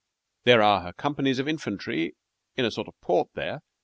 There 0.45 0.63
are 0.63 0.81
her 0.81 0.93
companies 0.93 1.37
of 1.37 1.47
infantry 1.47 2.15
in 2.55 2.65
a 2.65 2.71
sort 2.71 2.87
of 2.87 2.99
port 3.01 3.29
there. 3.35 3.61